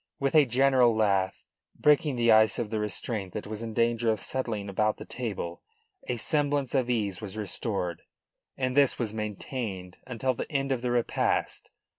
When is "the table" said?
4.97-5.61